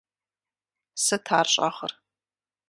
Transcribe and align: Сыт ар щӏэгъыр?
Сыт 1.03 1.25
ар 1.39 1.47
щӏэгъыр? 1.53 1.91